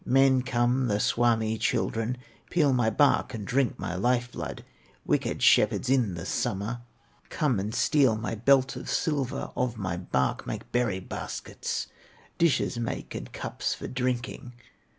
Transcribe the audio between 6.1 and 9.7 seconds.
the summer, Come and steal my belt of silver,